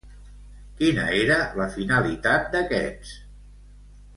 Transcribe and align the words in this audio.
Quina 0.79 1.03
era 1.17 1.37
la 1.61 1.67
finalitat 1.75 2.49
d'aquests? 2.57 3.17